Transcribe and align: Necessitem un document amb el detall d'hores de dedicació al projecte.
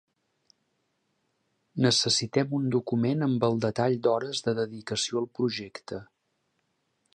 Necessitem 1.85 2.55
un 2.61 2.65
document 2.77 3.23
amb 3.27 3.47
el 3.49 3.61
detall 3.67 3.99
d'hores 4.07 4.43
de 4.49 4.57
dedicació 4.63 5.21
al 5.23 5.31
projecte. 5.41 6.01